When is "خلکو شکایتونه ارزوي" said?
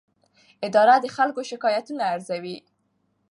1.15-2.57